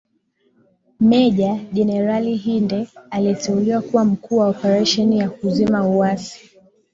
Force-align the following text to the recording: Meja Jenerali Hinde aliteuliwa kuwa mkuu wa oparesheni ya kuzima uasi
Meja 0.99 1.59
Jenerali 1.73 2.35
Hinde 2.37 2.87
aliteuliwa 3.09 3.81
kuwa 3.81 4.05
mkuu 4.05 4.37
wa 4.37 4.47
oparesheni 4.47 5.19
ya 5.19 5.29
kuzima 5.29 5.87
uasi 5.89 6.51